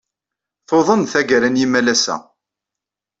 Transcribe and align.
Tuḍen 0.67 1.01
tagara 1.11 1.49
n 1.49 1.59
yimalas-a. 1.59 2.15